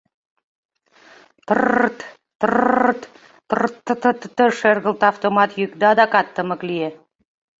[1.47, 1.97] Тыррт!
[2.39, 3.01] тыррт!
[3.49, 4.37] тыртт!
[4.59, 6.89] шергылте автомат йӱк, да адакат тымык лие.